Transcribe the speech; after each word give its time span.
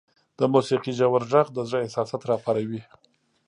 •د 0.39 0.41
موسیقۍ 0.53 0.91
ژور 0.99 1.21
ږغ 1.31 1.47
د 1.53 1.59
زړه 1.69 1.79
احساسات 1.81 2.21
راپاروي. 2.29 2.81